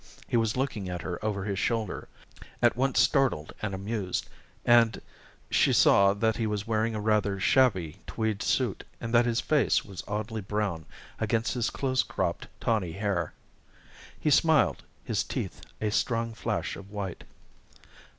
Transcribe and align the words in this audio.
He 0.27 0.35
was 0.35 0.57
looking 0.57 0.89
at 0.89 1.03
her 1.03 1.23
over 1.23 1.43
his 1.45 1.59
shoulder, 1.59 2.07
at 2.59 2.75
once 2.75 2.99
startled 2.99 3.53
and 3.61 3.75
amused, 3.75 4.27
and 4.65 4.99
she 5.51 5.71
saw 5.71 6.15
that 6.15 6.37
he 6.37 6.47
was 6.47 6.65
wearing 6.65 6.95
a 6.95 6.99
rather 6.99 7.39
shabby 7.39 7.99
tweed 8.07 8.41
suit 8.41 8.83
and 8.99 9.13
that 9.13 9.27
his 9.27 9.41
face 9.41 9.85
was 9.85 10.03
oddly 10.07 10.41
brown 10.41 10.87
against 11.19 11.53
his 11.53 11.69
close 11.69 12.01
cropped, 12.01 12.47
tawny 12.59 12.93
hair. 12.93 13.33
He 14.19 14.31
smiled, 14.31 14.81
his 15.03 15.23
teeth 15.23 15.61
a 15.79 15.91
strong 15.91 16.33
flash 16.33 16.75
of 16.75 16.89
white. 16.89 17.23